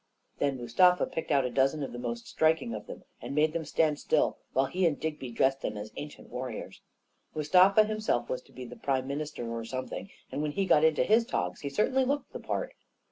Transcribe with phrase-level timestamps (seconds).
[0.39, 3.65] Then Mustafa picked out a dozen of the most striking of them, and made them
[3.65, 6.81] stand still while he and Digby dressed them as ancient warriors.
[7.35, 11.03] Mustafa him self was to be prime minister or something, and when he got into
[11.03, 12.73] his togs he certainly looked the part.